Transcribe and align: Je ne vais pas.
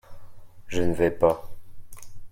Je 0.65 0.81
ne 0.81 0.95
vais 0.95 1.11
pas. 1.11 1.47